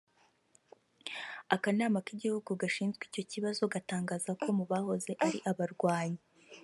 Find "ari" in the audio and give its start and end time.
5.25-5.39